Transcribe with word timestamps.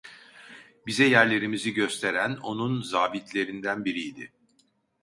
Bize 0.87 1.05
yerlerimizi 1.05 1.73
gösteren, 1.73 2.35
onun 2.37 2.81
zabitlerinden 2.81 3.85
biriydi. 3.85 4.31